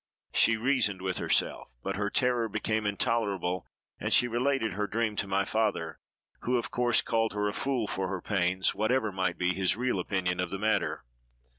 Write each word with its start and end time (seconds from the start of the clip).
She 0.33 0.57
reasoned 0.57 1.03
with 1.03 1.19
herself; 1.19 1.67
but 1.83 1.95
her 1.95 2.09
terror 2.09 2.49
became 2.49 2.87
intolerable, 2.87 3.67
and 3.99 4.11
she 4.11 4.27
related 4.27 4.73
her 4.73 4.87
dream 4.87 5.15
to 5.17 5.27
my 5.27 5.45
father, 5.45 5.99
who, 6.39 6.57
of 6.57 6.71
course, 6.71 7.03
called 7.03 7.33
her 7.33 7.47
a 7.47 7.53
fool 7.53 7.85
for 7.85 8.07
her 8.07 8.19
pains, 8.19 8.73
whatever 8.73 9.11
might 9.11 9.37
be 9.37 9.53
his 9.53 9.77
real 9.77 9.99
opinion 9.99 10.39
of 10.39 10.49
the 10.49 10.57
matter. 10.57 11.05